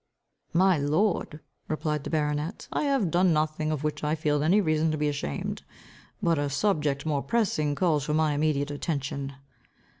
[0.55, 4.89] "My lord," replied the baronet, "I have done nothing, of which I feel any reason
[4.89, 5.61] to be ashamed.
[6.23, 9.33] But a subject more pressing calls for my immediate attention."